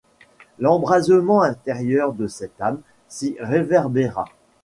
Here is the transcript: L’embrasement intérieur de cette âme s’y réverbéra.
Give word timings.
L’embrasement 0.57 1.43
intérieur 1.43 2.13
de 2.13 2.25
cette 2.25 2.59
âme 2.59 2.81
s’y 3.07 3.35
réverbéra. 3.39 4.25